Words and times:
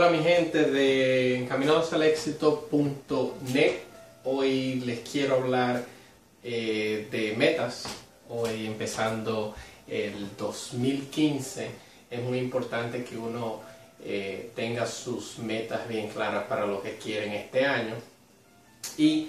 Hola 0.00 0.12
mi 0.12 0.22
gente 0.22 0.64
de 0.64 1.40
encaminadosalexito.net. 1.40 3.72
Hoy 4.24 4.80
les 4.86 5.00
quiero 5.00 5.34
hablar 5.34 5.84
eh, 6.42 7.06
de 7.10 7.34
metas. 7.36 7.84
Hoy 8.30 8.66
empezando 8.66 9.54
el 9.86 10.34
2015 10.38 11.68
es 12.10 12.22
muy 12.22 12.38
importante 12.38 13.04
que 13.04 13.18
uno 13.18 13.60
eh, 14.02 14.52
tenga 14.56 14.86
sus 14.86 15.38
metas 15.38 15.86
bien 15.86 16.08
claras 16.08 16.44
para 16.44 16.64
lo 16.64 16.82
que 16.82 16.96
quieren 16.96 17.34
este 17.34 17.66
año. 17.66 17.96
Y 18.96 19.28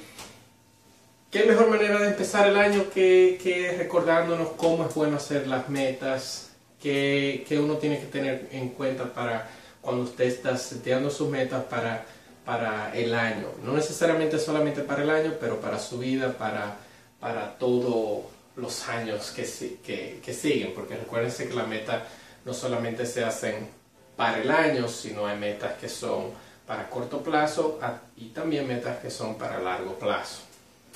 qué 1.29 1.43
mejor 1.43 1.69
manera 1.69 1.99
de 1.99 2.07
empezar 2.07 2.47
el 2.47 2.55
año 2.55 2.89
que, 2.93 3.37
que 3.43 3.75
recordándonos 3.77 4.51
cómo 4.51 4.87
es 4.87 4.95
bueno 4.95 5.17
hacer 5.17 5.47
las 5.47 5.67
metas, 5.67 6.51
que, 6.81 7.43
que 7.45 7.59
uno 7.59 7.75
tiene 7.75 7.99
que 7.99 8.05
tener 8.05 8.47
en 8.53 8.69
cuenta 8.69 9.13
para 9.13 9.59
cuando 9.81 10.03
usted 10.03 10.25
está 10.25 10.55
seteando 10.57 11.09
sus 11.09 11.29
metas 11.29 11.63
para, 11.65 12.05
para 12.45 12.95
el 12.95 13.13
año. 13.13 13.47
No 13.63 13.73
necesariamente 13.73 14.39
solamente 14.39 14.81
para 14.81 15.03
el 15.03 15.09
año, 15.09 15.33
pero 15.39 15.59
para 15.59 15.79
su 15.79 15.99
vida, 15.99 16.37
para, 16.37 16.77
para 17.19 17.57
todos 17.57 18.25
los 18.55 18.87
años 18.87 19.31
que, 19.31 19.43
que, 19.83 20.19
que 20.23 20.33
siguen. 20.33 20.73
Porque 20.73 20.95
recuérdense 20.95 21.47
que 21.47 21.55
las 21.55 21.67
metas 21.67 22.03
no 22.45 22.53
solamente 22.53 23.05
se 23.05 23.23
hacen 23.23 23.69
para 24.15 24.41
el 24.41 24.51
año, 24.51 24.87
sino 24.87 25.25
hay 25.25 25.37
metas 25.37 25.73
que 25.79 25.89
son 25.89 26.31
para 26.67 26.89
corto 26.89 27.21
plazo 27.21 27.79
y 28.15 28.27
también 28.29 28.67
metas 28.67 28.99
que 28.99 29.09
son 29.09 29.35
para 29.35 29.59
largo 29.59 29.97
plazo. 29.97 30.41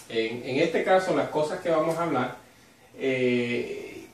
En, 0.08 0.44
en 0.48 0.60
este 0.60 0.84
caso, 0.84 1.16
las 1.16 1.30
cosas 1.30 1.60
que 1.60 1.70
vamos 1.70 1.98
a 1.98 2.04
hablar 2.04 2.38
eh, 2.98 4.08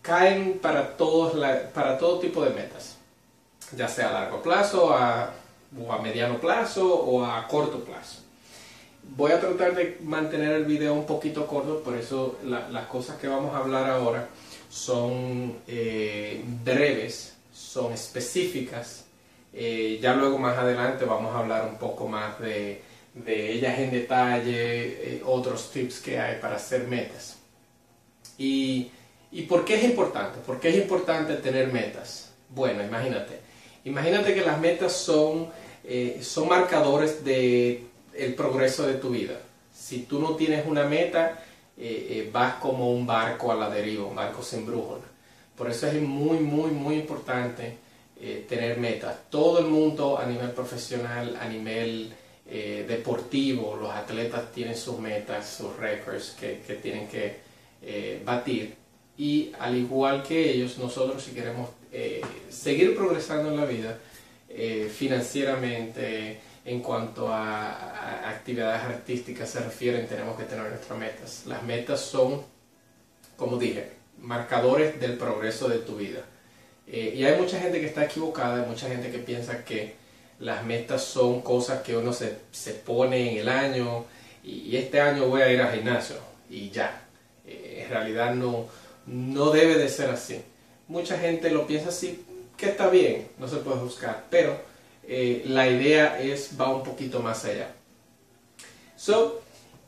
caen 0.00 0.60
para, 0.60 0.96
todos 0.96 1.34
para 1.74 1.98
todo 1.98 2.20
tipo 2.20 2.44
de 2.44 2.50
metas 2.50 2.93
ya 3.72 3.88
sea 3.88 4.08
a 4.08 4.12
largo 4.12 4.42
plazo 4.42 4.86
o 4.86 5.92
a 5.92 6.02
mediano 6.02 6.38
plazo 6.40 6.94
o 6.94 7.24
a 7.24 7.46
corto 7.48 7.84
plazo. 7.84 8.24
Voy 9.16 9.32
a 9.32 9.40
tratar 9.40 9.74
de 9.74 9.98
mantener 10.02 10.52
el 10.52 10.64
video 10.64 10.94
un 10.94 11.06
poquito 11.06 11.46
corto, 11.46 11.82
por 11.82 11.96
eso 11.96 12.38
las 12.42 12.86
cosas 12.86 13.16
que 13.18 13.28
vamos 13.28 13.54
a 13.54 13.58
hablar 13.58 13.88
ahora 13.88 14.28
son 14.70 15.58
eh, 15.68 16.42
breves, 16.64 17.34
son 17.52 17.92
específicas. 17.92 19.04
Eh, 19.52 20.00
ya 20.02 20.14
luego 20.14 20.38
más 20.38 20.58
adelante 20.58 21.04
vamos 21.04 21.32
a 21.34 21.38
hablar 21.38 21.68
un 21.68 21.76
poco 21.76 22.08
más 22.08 22.40
de, 22.40 22.82
ellas 23.24 23.78
en 23.78 23.92
detalle, 23.92 25.16
eh, 25.16 25.22
otros 25.24 25.70
tips 25.70 26.00
que 26.00 26.18
hay 26.18 26.40
para 26.40 26.56
hacer 26.56 26.88
metas. 26.88 27.36
Y, 28.36 28.90
¿Y 29.30 29.42
por 29.42 29.64
qué 29.64 29.76
es 29.76 29.84
importante? 29.84 30.40
¿Por 30.44 30.58
qué 30.58 30.70
es 30.70 30.76
importante 30.76 31.34
tener 31.36 31.72
metas? 31.72 32.32
Bueno, 32.48 32.82
imagínate, 32.82 33.38
Imagínate 33.84 34.34
que 34.34 34.40
las 34.40 34.58
metas 34.58 34.92
son, 34.92 35.48
eh, 35.84 36.20
son 36.22 36.48
marcadores 36.48 37.22
del 37.24 37.82
el 38.14 38.34
progreso 38.34 38.86
de 38.86 38.94
tu 38.94 39.10
vida. 39.10 39.38
Si 39.72 40.00
tú 40.04 40.20
no 40.20 40.36
tienes 40.36 40.66
una 40.66 40.84
meta, 40.84 41.44
eh, 41.76 42.06
eh, 42.10 42.30
vas 42.32 42.54
como 42.54 42.90
un 42.92 43.06
barco 43.06 43.52
a 43.52 43.56
la 43.56 43.68
deriva, 43.68 44.06
un 44.06 44.14
barco 44.14 44.42
sin 44.42 44.64
brújula. 44.64 45.02
Por 45.56 45.70
eso 45.70 45.86
es 45.86 46.00
muy, 46.00 46.38
muy, 46.38 46.70
muy 46.70 46.96
importante 46.96 47.84
tener 48.48 48.78
metas. 48.78 49.14
Todo 49.28 49.58
el 49.58 49.66
mundo 49.66 50.18
a 50.18 50.24
nivel 50.24 50.50
profesional, 50.52 51.36
a 51.38 51.46
nivel 51.46 52.10
deportivo, 52.88 53.76
los 53.76 53.90
atletas 53.90 54.50
tienen 54.50 54.74
sus 54.74 54.98
metas, 54.98 55.46
sus 55.46 55.76
récords 55.76 56.34
que, 56.40 56.62
que 56.66 56.74
tienen 56.76 57.06
que 57.06 57.40
batir. 58.24 58.76
Y 59.18 59.52
al 59.58 59.76
igual 59.76 60.22
que 60.22 60.52
ellos, 60.52 60.78
nosotros 60.78 61.22
si 61.22 61.32
queremos 61.32 61.68
eh, 61.96 62.20
seguir 62.50 62.96
progresando 62.96 63.50
en 63.50 63.56
la 63.56 63.66
vida 63.66 63.96
eh, 64.48 64.90
financieramente, 64.92 66.40
en 66.64 66.80
cuanto 66.80 67.28
a, 67.28 68.28
actividades 68.30 68.82
artísticas 68.82 69.48
se 69.48 69.60
refieren, 69.60 70.08
tenemos 70.08 70.36
que 70.36 70.42
tener 70.42 70.68
nuestras 70.70 70.98
metas. 70.98 71.42
Las 71.46 71.62
metas 71.62 72.00
son, 72.00 72.42
como 73.36 73.58
dije, 73.58 73.92
marcadores 74.18 74.98
del 74.98 75.16
progreso 75.16 75.68
de 75.68 75.78
tu 75.78 75.94
vida. 75.94 76.24
Eh, 76.88 77.14
y 77.16 77.24
hay 77.24 77.40
mucha 77.40 77.60
gente 77.60 77.78
que 77.78 77.86
está 77.86 78.06
equivocada, 78.06 78.64
hay 78.64 78.68
mucha 78.68 78.88
gente 78.88 79.12
que 79.12 79.18
piensa 79.18 79.64
que 79.64 79.94
las 80.40 80.64
metas 80.64 81.04
son 81.04 81.42
cosas 81.42 81.82
que 81.82 81.96
uno 81.96 82.12
se, 82.12 82.38
se 82.50 82.72
pone 82.72 83.30
en 83.30 83.38
el 83.38 83.48
año 83.48 84.04
y, 84.42 84.76
este 84.76 85.00
año 85.00 85.28
voy 85.28 85.42
a 85.42 85.52
ir 85.52 85.60
al 85.60 85.72
gimnasio 85.72 86.16
y 86.50 86.70
ya. 86.70 87.06
en 87.46 87.88
realidad 87.88 88.34
no, 88.34 88.66
no 89.06 89.50
debe 89.50 89.76
de 89.76 89.88
ser 89.88 90.10
así 90.10 90.42
mucha 90.88 91.18
gente 91.18 91.50
lo 91.50 91.66
piensa 91.66 91.88
así, 91.88 92.24
que 92.56 92.66
está 92.66 92.88
bien, 92.88 93.28
no 93.38 93.48
se 93.48 93.56
puede 93.56 93.78
juzgar, 93.78 94.26
pero 94.30 94.56
eh, 95.06 95.42
la 95.46 95.68
idea 95.68 96.20
es 96.20 96.50
va 96.60 96.74
un 96.74 96.82
poquito 96.82 97.20
más 97.20 97.44
allá. 97.44 97.72
So, 98.96 99.42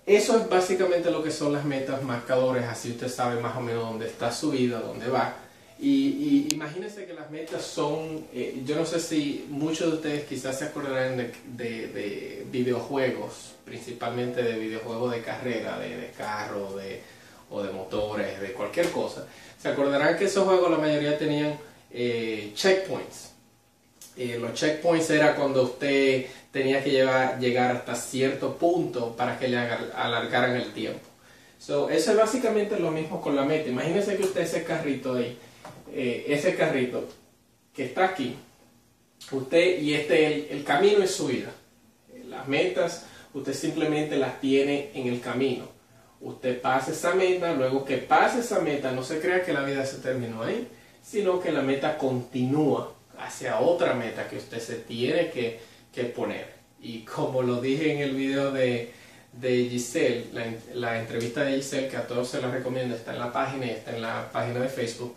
eso 0.05 0.39
es 0.39 0.49
básicamente 0.49 1.11
lo 1.11 1.23
que 1.23 1.31
son 1.31 1.53
las 1.53 1.65
metas 1.65 2.03
marcadores, 2.03 2.65
así 2.65 2.91
usted 2.91 3.09
sabe 3.09 3.41
más 3.41 3.57
o 3.57 3.61
menos 3.61 3.83
dónde 3.83 4.07
está 4.07 4.31
su 4.33 4.51
vida, 4.51 4.81
dónde 4.81 5.09
va. 5.09 5.37
Y, 5.79 6.49
imagínense 6.53 7.05
que 7.05 7.13
las 7.13 7.31
metas 7.31 7.63
son, 7.63 8.27
eh, 8.33 8.63
yo 8.65 8.77
no 8.77 8.87
sé 8.87 8.99
si 8.99 9.47
muchos 9.51 9.91
de 9.91 9.97
ustedes 9.97 10.25
quizás 10.25 10.59
se 10.59 10.65
acordarán 10.65 11.19
de, 11.19 11.89
de, 11.89 12.47
videojuegos, 12.51 13.57
principalmente 13.65 14.43
de 14.43 14.59
videojuegos 14.59 15.13
de 15.13 15.21
carrera, 15.21 15.79
de, 15.79 15.97
de 15.97 16.11
carro, 16.13 16.77
de, 16.77 17.03
o 17.51 17.63
de 17.63 17.73
motores, 17.73 18.41
de 18.41 18.53
cualquier 18.53 18.91
cosa. 18.91 19.27
Se 19.61 19.69
acordarán 19.69 20.17
que 20.17 20.25
esos 20.25 20.45
juegos 20.45 20.71
la 20.71 20.79
mayoría 20.79 21.19
tenían 21.19 21.59
eh, 21.91 22.53
checkpoints. 22.55 23.33
Eh, 24.17 24.39
los 24.41 24.55
checkpoints 24.55 25.11
era 25.11 25.35
cuando 25.35 25.63
usted 25.63 26.27
tenía 26.51 26.83
que 26.83 26.91
llegar 26.91 27.77
hasta 27.77 27.95
cierto 27.95 28.57
punto 28.57 29.15
para 29.15 29.39
que 29.39 29.49
le 29.49 29.59
alargaran 29.59 30.57
el 30.57 30.73
tiempo. 30.73 31.07
So, 31.59 31.91
eso 31.91 32.13
es 32.13 32.17
básicamente 32.17 32.79
lo 32.79 32.91
mismo 32.91 33.21
con 33.21 33.37
la 33.37 33.45
meta. 33.45 33.69
Imagínese 33.69 34.17
que 34.17 34.23
usted 34.23 34.43
ese 34.43 34.65
carrito 34.65 35.15
ahí, 35.15 35.37
eh, 35.93 36.25
ese 36.29 36.55
carrito 36.55 37.05
que 37.75 37.87
está 37.87 38.07
aquí, 38.07 38.37
usted 39.33 39.81
y 39.81 39.95
este 39.95 40.27
el, 40.27 40.47
el 40.51 40.65
camino 40.65 41.03
es 41.03 41.11
su 41.11 41.27
vida. 41.27 41.53
Las 42.29 42.49
metas 42.49 43.05
usted 43.35 43.53
simplemente 43.53 44.17
las 44.17 44.41
tiene 44.41 44.91
en 44.95 45.09
el 45.09 45.21
camino 45.21 45.76
usted 46.21 46.61
pase 46.61 46.93
esa 46.93 47.15
meta, 47.15 47.53
luego 47.55 47.85
que 47.85 47.99
pase 47.99 48.41
esa 48.41 48.61
meta, 48.61 48.93
no 48.93 49.03
se 49.03 49.21
crea 49.21 49.45
que 49.45 49.53
la 49.53 49.63
vida 49.63 49.85
se 49.85 49.99
terminó 49.99 50.43
ahí, 50.43 50.69
sino 51.03 51.41
que 51.41 51.53
la 51.53 51.63
meta 51.63 51.99
continúa 51.99 52.93
hacia 53.19 53.61
otra 53.61 53.95
meta 53.95 54.29
que 54.29 54.37
usted 54.37 54.61
se 54.61 54.77
tiene 54.77 55.31
que, 55.31 55.77
poner. 56.15 56.57
Y 56.79 57.01
como 57.01 57.43
lo 57.43 57.61
dije 57.61 57.91
en 57.91 58.01
el 58.01 58.15
video 58.15 58.53
de, 58.53 58.93
Giselle, 59.41 60.27
la, 60.75 61.01
entrevista 61.01 61.43
de 61.43 61.57
Giselle, 61.57 61.89
que 61.89 61.97
a 61.97 62.07
todos 62.07 62.29
se 62.29 62.43
la 62.43 62.51
recomiendo, 62.51 62.95
está 62.95 63.15
en 63.15 63.21
la 63.21 63.33
página 63.33 63.67
está 63.67 63.97
en 63.97 64.03
la 64.03 64.31
página 64.31 64.61
de 64.61 64.69
Facebook, 64.69 65.15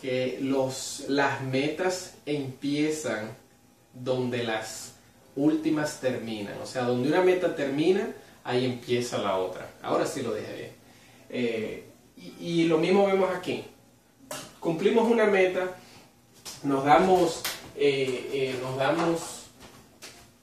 que 0.00 0.38
los, 0.40 1.06
las 1.08 1.40
metas 1.42 2.14
empiezan 2.26 3.36
donde 3.92 4.44
las 4.44 4.94
últimas 5.34 6.00
terminan. 6.00 6.54
O 6.62 6.66
sea, 6.66 6.84
donde 6.84 7.08
una 7.08 7.22
meta 7.22 7.56
termina, 7.56 8.08
ahí 8.44 8.66
empieza 8.66 9.18
la 9.18 9.36
otra. 9.38 9.70
Ahora 9.82 10.06
sí 10.06 10.22
lo 10.22 10.34
dije 10.34 10.52
bien. 10.54 10.72
Eh, 11.30 11.84
y, 12.38 12.64
lo 12.64 12.78
mismo 12.78 13.06
vemos 13.06 13.34
aquí. 13.34 13.64
Cumplimos 14.60 15.10
una 15.10 15.26
meta, 15.26 15.76
nos 16.62 16.84
damos, 16.84 17.42
eh, 17.76 18.30
eh, 18.32 18.54
nos 18.62 18.76
damos, 18.76 19.46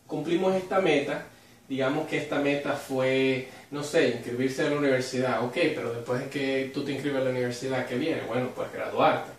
cumplimos 0.06 0.54
esta 0.56 0.80
meta, 0.80 1.26
digamos 1.68 2.08
que 2.08 2.18
esta 2.18 2.40
meta 2.40 2.74
fue, 2.74 3.50
no 3.72 3.84
sé, 3.84 4.10
inscribirse 4.10 4.64
a 4.64 4.70
la 4.70 4.78
universidad, 4.78 5.44
ok, 5.44 5.54
pero 5.74 5.94
después 5.94 6.20
de 6.20 6.30
que 6.30 6.72
tú 6.74 6.84
te 6.84 6.92
inscribes 6.92 7.22
a 7.22 7.24
la 7.24 7.32
universidad, 7.32 7.88
¿qué 7.88 7.96
viene? 7.96 8.22
Bueno, 8.28 8.50
pues 8.54 8.72
graduarte. 8.72 9.32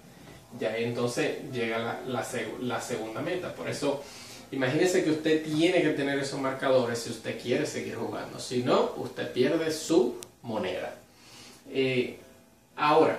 Ya 0.59 0.77
entonces 0.77 1.51
llega 1.53 2.01
la, 2.07 2.81
segunda 2.81 3.21
meta. 3.23 3.55
Por 3.55 3.69
eso 3.69 4.03
Imagínese 4.53 5.03
que 5.03 5.11
usted 5.11 5.43
tiene 5.43 5.81
que 5.81 5.91
tener 5.91 6.19
esos 6.19 6.39
marcadores 6.39 6.99
si 6.99 7.11
usted 7.11 7.41
quiere 7.41 7.65
seguir 7.65 7.95
jugando. 7.95 8.39
Si 8.39 8.63
no, 8.63 8.93
usted 8.99 9.33
pierde 9.33 9.73
su 9.73 10.17
moneda. 10.43 10.95
Eh, 11.71 12.19
ahora, 12.77 13.19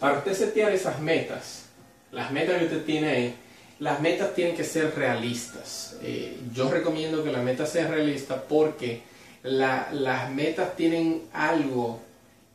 para 0.00 0.18
usted 0.18 0.34
setear 0.34 0.72
esas 0.72 1.00
metas, 1.00 1.66
las 2.10 2.32
metas 2.32 2.58
que 2.58 2.64
usted 2.64 2.84
tiene 2.84 3.08
ahí, 3.08 3.34
las 3.78 4.00
metas 4.00 4.34
tienen 4.34 4.56
que 4.56 4.64
ser 4.64 4.92
realistas. 4.96 5.96
Eh, 6.02 6.36
yo 6.52 6.68
recomiendo 6.68 7.22
que 7.22 7.30
la 7.30 7.42
meta 7.42 7.64
sea 7.64 7.86
realista 7.86 8.42
porque 8.42 9.02
las 9.44 10.30
metas 10.32 10.74
tienen 10.74 11.28
algo 11.32 12.00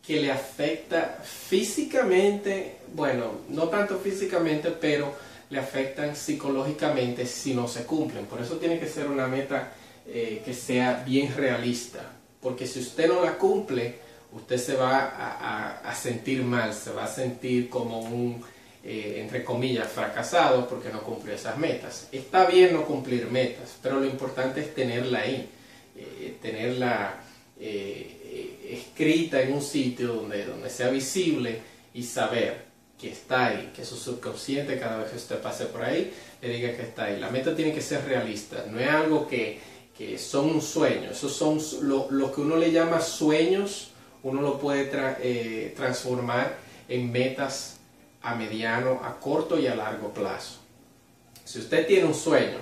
que 0.06 0.22
le 0.22 0.32
afecta 0.32 1.20
físicamente, 1.24 2.76
bueno, 2.94 3.32
no 3.50 3.70
tanto 3.70 3.98
físicamente, 3.98 4.70
pero 4.70 5.16
le 5.50 5.60
afectan 5.60 6.16
psicológicamente 6.16 7.26
si 7.26 7.54
no 7.54 7.68
se 7.68 7.86
cumplen. 7.86 8.26
Por 8.26 8.42
eso 8.42 8.58
tiene 8.58 8.80
que 8.80 8.88
ser 8.88 9.08
una 9.08 9.28
meta 9.28 9.74
eh, 10.08 10.42
que 10.44 10.54
sea 10.54 11.04
bien 11.06 11.36
realista, 11.36 12.12
porque 12.42 12.68
si 12.68 12.80
usted 12.80 13.08
no 13.08 13.24
la 13.24 13.38
cumple, 13.38 13.96
usted 14.32 14.58
se 14.58 14.76
va 14.76 15.80
a, 15.84 15.96
sentir 15.96 16.44
mal, 16.44 16.74
se 16.74 16.92
va 16.92 17.06
a 17.06 17.08
sentir 17.08 17.70
como 17.70 18.00
un 18.00 18.44
eh, 18.84 19.20
entre 19.22 19.44
comillas, 19.44 19.88
fracasado 19.88 20.68
porque 20.68 20.90
no 20.90 21.02
cumplió 21.02 21.34
esas 21.34 21.58
metas. 21.58 22.08
Está 22.12 22.46
bien 22.46 22.74
no 22.74 22.86
cumplir 22.86 23.32
metas, 23.32 23.78
pero 23.82 24.00
lo 24.00 24.06
importante 24.06 24.62
es 24.62 24.76
tenerla 24.76 25.22
ahí, 25.22 25.50
eh, 25.96 26.38
tenerla 26.42 27.22
escrita 27.58 29.42
en 29.42 29.54
un 29.54 29.62
sitio 29.62 30.14
donde, 30.14 30.46
donde 30.46 30.70
sea 30.70 30.90
visible 30.90 31.62
y 31.94 32.04
saber 32.04 32.65
que 33.00 33.12
está 33.12 33.48
ahí, 33.48 33.72
que 33.76 33.84
su 33.84 33.96
subconsciente 33.96 34.80
cada 34.80 34.98
vez 34.98 35.12
que 35.12 35.18
usted 35.18 35.42
pase 35.42 35.66
por 35.66 35.84
ahí 35.84 36.14
le 36.42 36.50
diga 36.50 36.76
que 36.76 36.84
está 36.84 37.06
ahí. 37.06 37.20
La 37.20 37.30
meta 37.30 37.56
tiene 37.56 37.74
que 37.74 37.82
ser 37.82 38.06
realista, 38.06 38.66
no 38.70 38.80
es 38.80 38.90
algo 38.90 39.28
que, 39.28 39.60
que 39.98 40.18
son 40.18 40.50
un 40.50 40.62
sueño, 40.62 41.12
esos 41.12 41.34
son 41.34 41.60
lo, 41.82 42.32
que 42.34 42.42
uno 42.42 42.56
le 42.56 42.72
llama 42.72 43.02
sueños, 43.02 43.92
uno 44.24 44.42
lo 44.42 44.60
puede 44.60 44.90
eh, 45.22 45.74
transformar 45.76 46.58
en 46.88 47.12
metas 47.12 47.78
a 48.22 48.36
mediano, 48.36 49.02
a 49.04 49.20
corto 49.20 49.60
y 49.60 49.68
a 49.68 49.76
largo 49.76 50.14
plazo. 50.14 50.60
Si 51.44 51.60
usted 51.60 51.86
tiene 51.86 52.06
un 52.06 52.16
sueño 52.16 52.58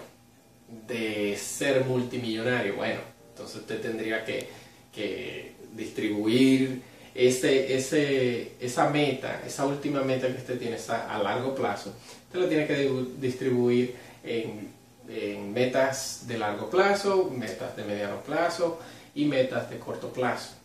de 0.88 1.38
ser 1.38 1.86
multimillonario, 1.86 2.76
bueno, 2.76 3.00
entonces 3.30 3.58
usted 3.58 3.82
tendría 3.82 4.26
que, 4.26 4.50
que 4.92 5.54
distribuir 5.74 6.82
ese, 7.16 8.54
esa 8.60 8.90
meta, 8.90 9.42
esa 9.46 9.66
última 9.66 10.02
meta 10.02 10.28
que 10.28 10.38
usted 10.38 10.60
tiene 10.60 10.78
a 10.90 11.18
largo 11.22 11.54
plazo, 11.54 11.94
usted 12.28 12.40
la 12.40 12.50
tiene 12.50 12.68
que 12.68 12.90
distribuir 13.20 13.96
en, 14.24 14.70
en, 15.08 15.54
metas 15.54 16.24
de 16.28 16.38
largo 16.38 16.70
plazo, 16.70 17.30
metas 17.30 17.76
de 17.76 17.84
mediano 17.84 18.22
plazo 18.22 18.80
y 19.14 19.26
metas 19.26 19.70
de 19.70 19.78
corto 19.78 20.12
plazo. 20.12 20.56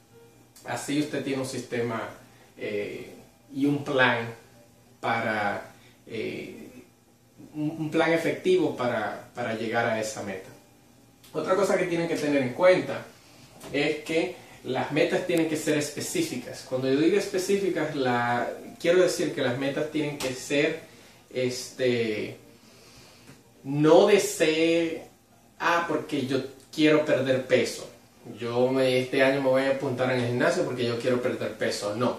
Así 0.64 1.00
usted 1.00 1.22
tiene 1.22 1.42
un 1.42 1.48
sistema 1.48 2.08
eh, 2.56 3.14
y 3.54 3.66
un 3.66 3.84
plan 3.84 4.26
para 5.00 5.72
eh, 6.06 6.68
un 7.54 7.90
plan 7.90 8.12
efectivo 8.12 8.76
para, 8.76 9.30
para 9.34 9.54
llegar 9.54 9.86
a 9.86 10.00
esa 10.00 10.22
meta. 10.22 10.48
Otra 11.32 11.54
cosa 11.54 11.76
que 11.76 11.86
tienen 11.86 12.08
que 12.08 12.16
tener 12.16 12.42
en 12.42 12.52
cuenta 12.54 13.04
es 13.72 13.98
que 13.98 14.36
las 14.64 14.92
metas 14.92 15.26
tienen 15.26 15.48
que 15.48 15.56
ser 15.56 15.78
específicas. 15.78 16.64
Cuando 16.68 16.92
yo 16.92 17.00
digo 17.00 17.18
específicas, 17.18 17.94
la, 17.94 18.50
quiero 18.80 19.02
decir 19.02 19.34
que 19.34 19.42
las 19.42 19.58
metas 19.58 19.90
tienen 19.90 20.18
que 20.18 20.32
ser, 20.34 20.80
este, 21.30 22.36
no 23.64 24.06
desee, 24.06 25.04
ah, 25.58 25.86
porque 25.88 26.26
yo 26.26 26.42
quiero 26.74 27.04
perder 27.04 27.46
peso. 27.46 27.88
Yo 28.38 28.70
me, 28.70 28.98
este 28.98 29.22
año 29.22 29.40
me 29.40 29.48
voy 29.48 29.62
a 29.62 29.70
apuntar 29.70 30.12
en 30.12 30.20
el 30.20 30.28
gimnasio 30.28 30.64
porque 30.64 30.84
yo 30.84 30.98
quiero 30.98 31.22
perder 31.22 31.52
peso. 31.54 31.94
No. 31.94 32.18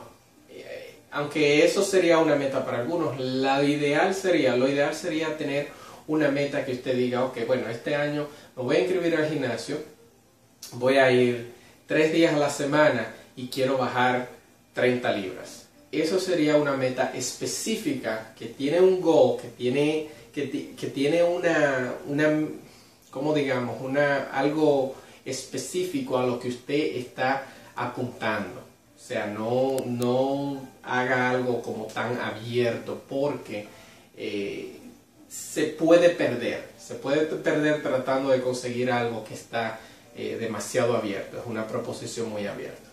Eh, 0.50 0.96
aunque 1.12 1.66
eso 1.66 1.84
sería 1.84 2.20
una 2.20 2.36
meta 2.36 2.66
para 2.66 2.80
algunos, 2.80 3.20
la 3.20 3.64
ideal 3.64 4.16
sería, 4.16 4.56
lo 4.56 4.68
ideal 4.68 4.96
sería 4.96 5.38
tener 5.38 5.68
una 6.08 6.30
meta 6.30 6.66
que 6.66 6.72
usted 6.72 6.96
diga, 6.96 7.24
ok, 7.26 7.46
bueno, 7.46 7.70
este 7.70 7.96
año 7.96 8.28
me 8.56 8.64
voy 8.64 8.78
a 8.78 8.80
inscribir 8.80 9.16
al 9.16 9.30
gimnasio, 9.30 9.78
voy 10.74 10.98
a 10.98 11.12
ir 11.12 11.59
tres 11.90 12.14
días 12.14 12.36
a 12.36 12.38
la 12.38 12.52
semana 12.52 13.08
y 13.36 13.48
quiero 13.48 13.76
bajar 13.76 14.30
30 14.76 15.12
libras. 15.14 15.66
Eso 15.92 16.20
sería 16.20 16.56
una 16.56 16.78
meta 16.78 17.12
específica 17.16 18.32
que 18.38 18.46
tiene 18.46 18.80
un 18.80 19.02
goal, 19.02 19.42
que 19.42 19.48
tiene, 19.48 20.08
que, 20.32 20.92
tiene 20.94 21.24
una, 21.24 21.96
una, 22.06 22.48
¿cómo 23.10 23.34
digamos? 23.34 23.82
Una, 23.82 24.30
algo 24.32 24.94
específico 25.26 26.20
a 26.20 26.28
lo 26.28 26.40
que 26.40 26.50
usted 26.50 26.98
está 26.98 27.48
apuntando. 27.76 28.60
O 28.96 29.00
sea, 29.00 29.26
no, 29.26 29.78
no 29.88 30.62
haga 30.84 31.32
algo 31.32 31.64
como 31.64 31.86
tan 31.86 32.20
abierto 32.20 33.02
porque 33.10 33.66
eh, 34.16 34.78
se 35.28 35.64
puede 35.64 36.12
perder. 36.12 36.70
Se 36.78 36.94
puede 36.94 37.26
perder 37.26 37.82
tratando 37.82 38.30
de 38.30 38.42
conseguir 38.42 38.92
algo 38.92 39.24
que 39.24 39.34
está 39.34 39.80
eh, 40.22 40.36
demasiado 40.38 40.98
abierto, 40.98 41.40
es 41.40 41.46
una 41.46 41.66
proposición 41.66 42.30
muy 42.30 42.46
abierta. 42.46 42.90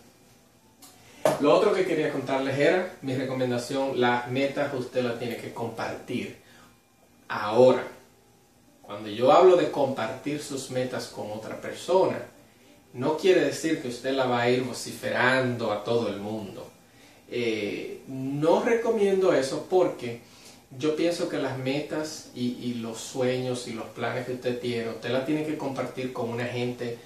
Lo 1.41 1.53
otro 1.53 1.73
que 1.73 1.83
quería 1.83 2.09
contarles 2.09 2.57
era 2.57 2.95
mi 3.01 3.15
recomendación, 3.15 3.99
las 3.99 4.29
metas 4.31 4.73
usted 4.73 5.03
las 5.03 5.19
tiene 5.19 5.35
que 5.35 5.53
compartir. 5.53 6.37
Ahora, 7.27 7.85
cuando 8.81 9.09
yo 9.09 9.33
hablo 9.33 9.57
de 9.57 9.71
compartir 9.71 10.41
sus 10.41 10.71
metas 10.71 11.07
con 11.07 11.29
otra 11.31 11.59
persona, 11.59 12.17
no 12.93 13.17
quiere 13.17 13.41
decir 13.41 13.81
que 13.81 13.89
usted 13.89 14.13
la 14.13 14.25
va 14.25 14.43
a 14.43 14.49
ir 14.49 14.63
vociferando 14.63 15.73
a 15.73 15.83
todo 15.83 16.07
el 16.07 16.21
mundo. 16.21 16.65
Eh, 17.29 18.03
no 18.07 18.63
recomiendo 18.63 19.33
eso 19.33 19.67
porque 19.69 20.21
yo 20.79 20.95
pienso 20.95 21.27
que 21.27 21.39
las 21.39 21.57
metas 21.57 22.31
y, 22.33 22.57
y, 22.61 22.75
los 22.75 22.99
sueños 22.99 23.67
y 23.67 23.73
los 23.73 23.87
planes 23.87 24.25
que 24.25 24.31
usted 24.31 24.61
tiene, 24.61 24.91
usted 24.91 25.09
las 25.09 25.25
tiene 25.25 25.45
que 25.45 25.57
compartir 25.57 26.13
con 26.13 26.29
una 26.29 26.45
gente 26.45 26.97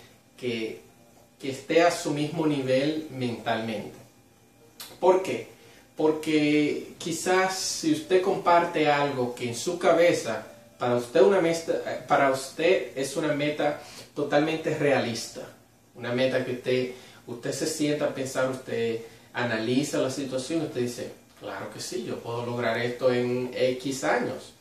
que, 0.42 0.82
esté 1.42 1.82
a 1.82 1.90
su 1.90 2.12
mismo 2.12 2.46
nivel 2.46 3.08
mentalmente. 3.12 3.98
¿Por 5.00 5.24
qué? 5.24 5.48
Porque 5.96 6.94
quizás 7.00 7.58
si 7.58 7.94
usted 7.94 8.22
comparte 8.22 8.88
algo 8.92 9.34
que 9.34 9.50
en 9.50 9.56
su 9.56 9.80
cabeza 9.80 10.46
para 10.78 10.96
usted, 10.96 11.22
una 11.22 11.42
meta, 11.42 12.06
para 12.08 12.32
usted 12.32 12.96
es 12.96 13.16
una 13.18 13.34
meta 13.34 13.82
totalmente 14.16 14.78
realista, 14.78 15.42
una 15.96 16.12
meta 16.12 16.46
que 16.46 16.52
usted, 16.52 16.92
usted 17.26 17.52
se 17.52 17.68
sienta 17.68 18.06
a 18.06 18.14
pensar, 18.14 18.50
usted 18.50 19.02
analiza 19.34 19.98
la 19.98 20.12
situación, 20.12 20.62
usted 20.62 20.82
dice, 20.82 21.12
claro 21.40 21.72
que 21.74 21.80
sí, 21.80 22.04
yo 22.04 22.20
puedo 22.20 22.46
lograr 22.46 22.78
esto 22.80 23.12
en 23.12 23.52
X 23.54 24.04
años. 24.04 24.54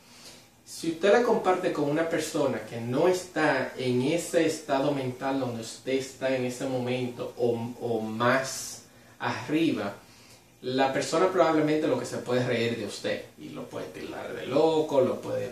Si 0.65 0.91
usted 0.91 1.11
la 1.11 1.23
comparte 1.23 1.73
con 1.73 1.89
una 1.89 2.07
persona 2.07 2.61
que 2.65 2.79
no 2.79 3.07
está 3.07 3.73
en 3.77 4.01
ese 4.03 4.45
estado 4.45 4.91
mental 4.91 5.39
donde 5.39 5.61
usted 5.61 5.93
está 5.93 6.35
en 6.35 6.45
ese 6.45 6.65
momento 6.65 7.33
o, 7.37 7.99
más 8.01 8.83
arriba, 9.19 9.95
la 10.61 10.93
persona 10.93 11.29
probablemente 11.29 11.87
lo 11.87 11.99
que 11.99 12.05
se 12.05 12.17
puede 12.17 12.45
reír 12.45 12.77
de 12.77 12.85
usted 12.85 13.25
y 13.39 13.49
lo 13.49 13.65
puede 13.67 13.87
tirar 13.87 14.33
de 14.35 14.45
loco, 14.45 15.01
lo 15.01 15.19
puede 15.19 15.51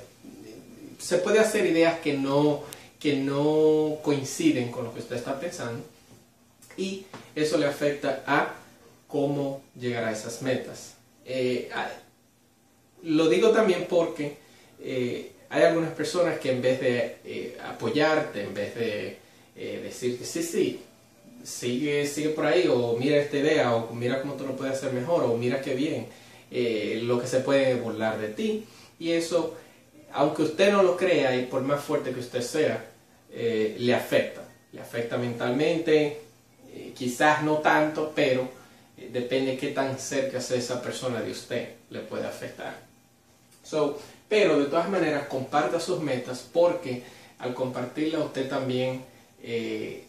se 0.99 1.17
puede 1.19 1.39
hacer 1.39 1.65
ideas 1.65 1.99
que 1.99 2.13
no 2.13 2.63
que 2.99 3.15
no 3.15 3.97
coinciden 4.03 4.71
con 4.71 4.83
lo 4.83 4.93
que 4.93 4.99
usted 4.99 5.15
está 5.15 5.39
pensando 5.39 5.83
y 6.77 7.05
eso 7.35 7.57
le 7.57 7.65
afecta 7.65 8.23
a 8.25 8.53
cómo 9.07 9.61
llegar 9.77 10.05
a 10.05 10.11
esas 10.11 10.41
metas. 10.41 10.93
Eh, 11.25 11.69
lo 13.03 13.27
digo 13.27 13.51
también 13.51 13.85
porque 13.89 14.37
eh, 14.81 15.31
hay 15.49 15.63
algunas 15.63 15.91
personas 15.91 16.39
que 16.39 16.51
en 16.51 16.61
vez 16.61 16.79
de 16.79 17.17
eh, 17.25 17.57
apoyarte, 17.65 18.43
en 18.43 18.53
vez 18.53 18.75
de 18.75 19.17
eh, 19.55 19.81
decirte, 19.83 20.25
sí, 20.25 20.43
sí, 20.43 20.81
sigue, 21.43 22.05
sigue 22.05 22.29
por 22.29 22.45
ahí, 22.45 22.67
o 22.67 22.95
mira 22.97 23.17
esta 23.17 23.37
idea, 23.37 23.75
o 23.75 23.93
mira 23.93 24.21
cómo 24.21 24.35
tú 24.35 24.45
lo 24.45 24.55
puedes 24.55 24.75
hacer 24.75 24.93
mejor, 24.93 25.23
o 25.23 25.35
mira 25.37 25.61
qué 25.61 25.73
bien, 25.73 26.07
lo 27.07 27.19
que 27.19 27.27
se 27.27 27.39
puede 27.39 27.75
burlar 27.75 28.19
de 28.19 28.29
ti. 28.29 28.65
Y 28.99 29.11
eso, 29.11 29.55
aunque 30.13 30.43
usted 30.43 30.71
no 30.71 30.83
lo 30.83 30.95
crea, 30.97 31.35
y 31.35 31.45
por 31.45 31.61
más 31.61 31.83
fuerte 31.83 32.11
que 32.11 32.19
usted 32.19 32.41
sea, 32.41 32.85
le 33.31 33.93
afecta. 33.93 34.43
Le 34.71 34.81
afecta 34.81 35.17
mentalmente, 35.17 36.19
quizás 36.95 37.43
no 37.43 37.57
tanto, 37.57 38.11
pero 38.15 38.47
depende 39.11 39.51
de 39.51 39.57
qué 39.57 39.69
tan 39.69 39.97
cerca 39.97 40.41
sea 40.41 40.57
esa 40.57 40.81
persona 40.81 41.21
de 41.21 41.31
usted, 41.31 41.69
le 41.89 41.99
puede 42.01 42.27
afectar. 42.27 42.88
Pero 44.27 44.59
de 44.59 44.65
todas 44.65 44.89
maneras, 44.89 45.27
comparta 45.27 45.79
sus 45.79 45.99
metas 46.01 46.47
porque 46.53 47.03
al 47.39 47.53
compartirla 47.53 48.19
usted 48.19 48.47
también 48.47 49.03
eh, 49.41 50.03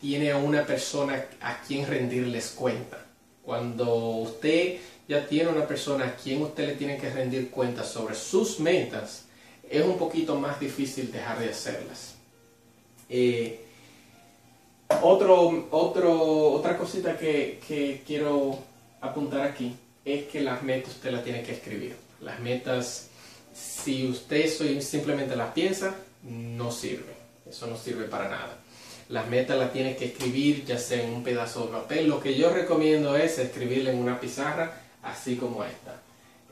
tiene 0.00 0.30
a 0.30 0.36
una 0.36 0.66
persona 0.66 1.24
a 1.40 1.60
quien 1.62 1.86
rendirles 1.86 2.50
cuenta. 2.50 2.98
Cuando 3.42 3.94
usted 3.94 4.78
ya 5.08 5.26
tiene 5.26 5.50
una 5.50 5.66
persona 5.66 6.06
a 6.06 6.16
quien 6.16 6.42
usted 6.42 6.66
le 6.66 6.74
tiene 6.74 6.98
que 6.98 7.10
rendir 7.10 7.50
cuenta 7.50 7.84
sobre 7.84 8.14
sus 8.14 8.60
metas, 8.60 9.24
es 9.68 9.84
un 9.84 9.96
poquito 9.96 10.34
más 10.36 10.60
difícil 10.60 11.10
dejar 11.10 11.38
de 11.38 11.50
hacerlas. 11.50 12.14
Eh, 13.08 13.60
otro, 15.02 15.68
otra 15.70 16.76
cosita 16.76 17.16
que 17.16 18.02
quiero 18.06 18.58
apuntar 19.00 19.42
aquí 19.42 19.76
es 20.04 20.24
que 20.24 20.40
las 20.40 20.62
metas 20.62 20.94
usted 20.94 21.10
las 21.10 21.24
tiene 21.24 21.42
que 21.42 21.52
escribir. 21.52 22.05
Las 22.20 22.40
metas 22.40 23.08
si 23.56 24.06
usted 24.06 24.48
simplemente 24.80 25.34
las 25.34 25.52
piensa, 25.52 25.94
no 26.22 26.70
sirve. 26.70 27.14
Eso 27.48 27.66
no 27.66 27.76
sirve 27.76 28.04
para 28.04 28.28
nada. 28.28 28.58
Las 29.08 29.28
metas 29.28 29.56
las 29.56 29.72
tiene 29.72 29.96
que 29.96 30.06
escribir 30.06 30.64
ya 30.64 30.78
sea 30.78 31.02
en 31.02 31.14
un 31.14 31.22
pedazo 31.22 31.66
de 31.66 31.72
papel. 31.72 32.08
Lo 32.08 32.20
que 32.20 32.34
yo 32.34 32.50
recomiendo 32.52 33.16
es 33.16 33.38
escribirla 33.38 33.92
en 33.92 33.98
una 33.98 34.20
pizarra 34.20 34.82
así 35.02 35.36
como 35.36 35.64
esta. 35.64 36.00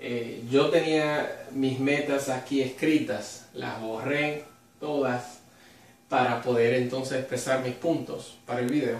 Eh, 0.00 0.44
yo 0.50 0.70
tenía 0.70 1.46
mis 1.50 1.78
metas 1.80 2.28
aquí 2.28 2.62
escritas, 2.62 3.46
las 3.52 3.80
borré 3.80 4.44
todas 4.80 5.40
para 6.08 6.40
poder 6.42 6.74
entonces 6.74 7.18
expresar 7.18 7.62
mis 7.62 7.74
puntos 7.74 8.38
para 8.46 8.60
el 8.60 8.70
video. 8.70 8.98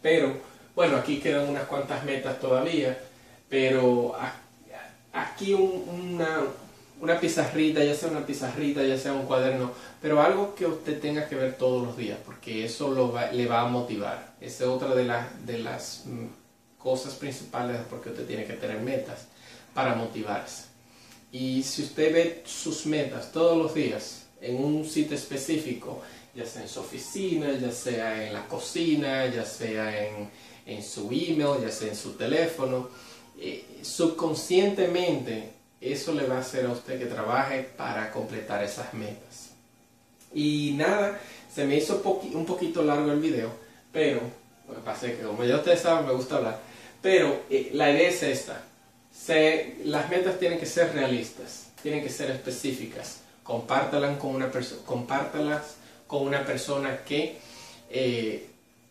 Pero 0.00 0.36
bueno, 0.74 0.96
aquí 0.96 1.18
quedan 1.18 1.48
unas 1.48 1.64
cuantas 1.64 2.04
metas 2.04 2.38
todavía, 2.38 2.98
pero 3.48 4.14
aquí 5.12 5.30
aquí 5.40 5.54
una, 5.54 6.42
una 7.00 7.18
pizarrita, 7.18 7.82
ya 7.82 7.94
sea 7.94 8.10
una 8.10 8.26
pizarrita, 8.26 8.82
ya 8.82 8.98
sea 8.98 9.14
un 9.14 9.26
cuaderno, 9.26 9.72
pero 10.02 10.20
algo 10.20 10.54
que 10.54 10.66
usted 10.66 11.00
tenga 11.00 11.28
que 11.28 11.34
ver 11.34 11.56
todos 11.56 11.86
los 11.86 11.96
días, 11.96 12.18
porque 12.24 12.64
eso 12.64 12.90
lo 12.90 13.14
le 13.32 13.46
va 13.46 13.62
a 13.62 13.68
motivar. 13.68 14.34
Esa 14.40 14.64
es 14.64 14.70
otra 14.70 14.94
de, 14.94 15.10
de 15.46 15.58
las 15.58 16.04
mm, 16.04 16.26
cosas 16.78 17.14
principales 17.14 17.78
porque 17.88 18.10
usted 18.10 18.26
tiene 18.26 18.44
que 18.44 18.54
tener 18.54 18.80
metas 18.80 19.26
para 19.74 19.94
motivarse. 19.94 20.64
Y 21.32 21.62
si 21.62 21.82
usted 21.82 22.12
ve 22.12 22.42
sus 22.44 22.86
metas 22.86 23.32
todos 23.32 23.56
los 23.56 23.72
días 23.72 24.26
en 24.40 24.62
un 24.62 24.84
sitio 24.84 25.16
específico, 25.16 26.02
ya 26.34 26.44
sea 26.44 26.62
en 26.62 26.68
su 26.68 26.80
oficina, 26.80 27.52
ya 27.52 27.72
sea 27.72 28.26
en 28.26 28.32
la 28.34 28.46
cocina, 28.46 29.26
ya 29.26 29.44
sea 29.44 30.06
en, 30.06 30.28
en 30.66 30.82
su 30.82 31.08
email, 31.10 31.62
ya 31.62 31.70
sea 31.70 31.88
en 31.88 31.96
su 31.96 32.12
teléfono, 32.12 32.88
eh, 33.40 33.64
subconscientemente 33.82 35.52
eso 35.80 36.12
le 36.12 36.26
va 36.26 36.36
a 36.36 36.40
hacer 36.40 36.66
a 36.66 36.72
usted 36.72 36.98
que 36.98 37.06
trabaje 37.06 37.62
para 37.76 38.10
completar 38.10 38.62
esas 38.62 38.92
metas. 38.92 39.50
Y 40.34 40.74
nada, 40.76 41.18
se 41.52 41.64
me 41.64 41.76
hizo 41.76 42.02
un 42.34 42.44
poquito 42.44 42.82
largo 42.82 43.10
el 43.10 43.20
video, 43.20 43.50
pero, 43.90 44.20
bueno, 44.66 44.84
pasé 44.84 45.16
que 45.16 45.22
como 45.22 45.42
ya 45.44 45.56
ustedes 45.56 45.80
saben, 45.80 46.06
me 46.06 46.12
gusta 46.12 46.36
hablar, 46.36 46.60
pero 47.00 47.44
eh, 47.48 47.70
la 47.72 47.90
idea 47.90 48.10
es 48.10 48.22
esta, 48.22 48.62
las 49.84 50.10
metas 50.10 50.38
tienen 50.38 50.58
que 50.58 50.66
ser 50.66 50.92
realistas, 50.92 51.70
tienen 51.82 52.02
que 52.02 52.10
ser 52.10 52.30
específicas, 52.30 53.20
compártalas 53.42 54.18
con 54.18 54.34
una, 54.34 54.50
compártalas 54.84 55.76
con 56.06 56.26
una 56.26 56.44
persona 56.44 56.98
que 57.04 57.38
eh, 57.90 58.48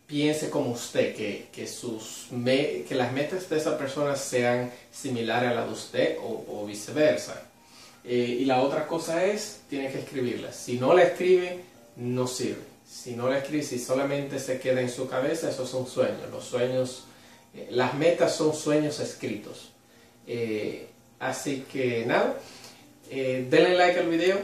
piense 0.09 0.49
como 0.49 0.71
usted, 0.71 1.15
que, 1.15 1.67
sus 1.67 2.29
que 2.31 2.95
las 2.95 3.13
metas 3.13 3.47
de 3.47 3.57
esa 3.57 3.77
persona 3.77 4.15
sean 4.15 4.71
similares 4.91 5.51
a 5.51 5.53
las 5.53 5.67
de 5.67 5.71
usted 5.71 6.17
o, 6.19 6.65
viceversa. 6.65 7.43
Eh, 8.03 8.37
y 8.39 8.45
la 8.45 8.61
otra 8.61 8.87
cosa 8.87 9.23
es, 9.23 9.61
tiene 9.69 9.91
que 9.91 9.99
escribirlas. 9.99 10.55
Si 10.55 10.79
no 10.79 10.95
la 10.95 11.03
escribe, 11.03 11.59
no 11.97 12.25
sirve. 12.25 12.63
Si 12.89 13.15
no 13.15 13.29
la 13.29 13.37
escribe, 13.37 13.61
si 13.61 13.77
solamente 13.77 14.39
se 14.39 14.59
queda 14.59 14.81
en 14.81 14.89
su 14.89 15.07
cabeza, 15.07 15.51
esos 15.51 15.69
son 15.69 15.85
sueños. 15.85 16.27
Los 16.31 16.45
sueños, 16.45 17.03
eh, 17.53 17.67
las 17.69 17.93
metas 17.93 18.35
son 18.35 18.55
sueños 18.55 18.99
escritos. 18.99 19.69
Eh, 20.25 20.87
así 21.19 21.65
que 21.71 22.03
nada, 22.07 22.35
denle 23.11 23.75
like 23.75 23.99
al 23.99 24.07
video, 24.07 24.39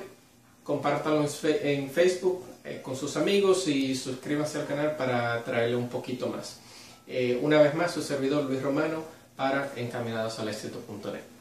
compártanlo 0.63 1.27
en 1.43 1.89
Facebook, 1.89 2.43
eh, 2.65 2.81
con 2.81 2.95
sus 2.95 3.15
amigos 3.15 3.67
y 3.67 3.95
suscríbanse 3.95 4.59
al 4.59 4.65
canal 4.65 4.95
para 4.95 5.43
traerle 5.43 5.75
un 5.75 5.87
poquito 5.87 6.27
más. 6.27 6.59
Eh, 7.07 7.39
una 7.41 7.61
vez 7.61 7.75
más, 7.75 7.93
su 7.93 8.01
servidor 8.01 8.45
Luis 8.45 8.61
Romano 8.61 9.03
para 9.35 9.71
encaminadosalexito.net. 9.75 11.34